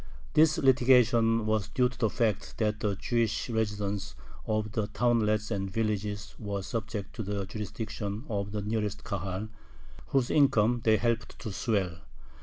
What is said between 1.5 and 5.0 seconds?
due to the fact that the Jewish residents of the